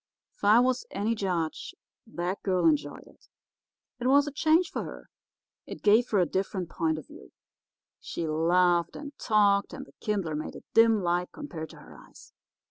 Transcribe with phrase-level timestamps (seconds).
[0.35, 1.75] If I was any judge,
[2.07, 3.27] that girl enjoyed it.
[3.99, 5.09] It was a change for her.
[5.67, 7.31] It gave her a different point of view.
[7.99, 12.33] She laughed and talked, and the kindler made a dim light compared to her eyes.